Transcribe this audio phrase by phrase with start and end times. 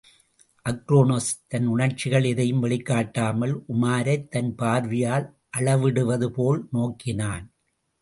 [0.69, 7.53] அக்ரோனோஸ், தன் உணர்ச்சிகள் எதையும் வெளிக்குக் காட்டாமல், உமாரைத் தன் பார்வையால் அளவிடுவது போல் நோக்கினான்.